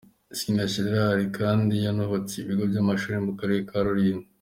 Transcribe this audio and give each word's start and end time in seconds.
Sina 0.37 0.65
Gérard 0.73 1.21
kandi 1.37 1.73
yanubatse 1.85 2.33
ibigo 2.39 2.63
by’amashuri 2.71 3.17
mu 3.27 3.33
karere 3.39 3.61
ka 3.69 3.79
Rulindo. 3.85 4.27